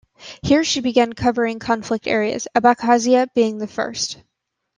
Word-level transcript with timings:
Here 0.41 0.63
she 0.63 0.81
began 0.81 1.13
covering 1.13 1.59
conflict 1.59 2.07
areas-Abkhazia 2.07 3.31
being 3.35 3.59
the 3.59 3.67
first. 3.67 4.17